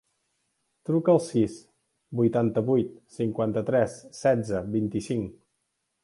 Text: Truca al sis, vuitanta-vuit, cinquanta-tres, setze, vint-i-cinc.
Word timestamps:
Truca 0.89 1.11
al 1.15 1.19
sis, 1.25 1.57
vuitanta-vuit, 2.21 2.95
cinquanta-tres, 3.17 3.99
setze, 4.21 4.63
vint-i-cinc. 4.77 5.37